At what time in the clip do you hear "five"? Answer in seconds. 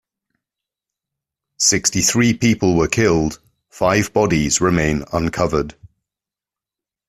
3.69-4.11